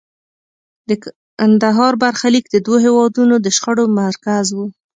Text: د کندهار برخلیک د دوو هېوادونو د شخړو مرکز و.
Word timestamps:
د 0.89 0.91
کندهار 1.03 1.93
برخلیک 2.03 2.45
د 2.49 2.55
دوو 2.65 2.77
هېوادونو 2.85 3.35
د 3.39 3.47
شخړو 3.57 3.85
مرکز 4.01 4.45
و. 4.55 4.57